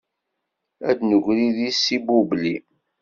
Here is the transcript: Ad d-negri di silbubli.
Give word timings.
Ad 0.89 0.95
d-negri 0.99 1.47
di 1.57 1.69
silbubli. 1.73 2.55